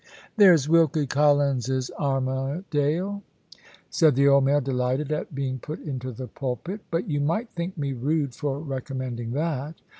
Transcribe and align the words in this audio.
"There's 0.35 0.67
Wilkie 0.67 1.05
Collins's 1.05 1.91
Armadale," 1.95 3.21
said 3.91 4.15
the 4.15 4.27
old 4.27 4.45
maid, 4.45 4.63
delighted 4.63 5.11
at 5.11 5.35
being 5.35 5.59
put 5.59 5.79
into 5.79 6.11
the 6.11 6.27
pulpit; 6.27 6.81
"but 6.89 7.07
you 7.07 7.21
may 7.21 7.43
think 7.43 7.77
me 7.77 7.93
rude 7.93 8.33
for 8.33 8.59
recommending 8.59 9.33
that." 9.33 9.75